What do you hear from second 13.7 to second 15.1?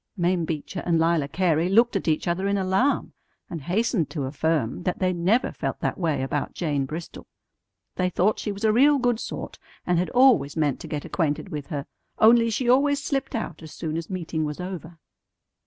soon as meeting was over.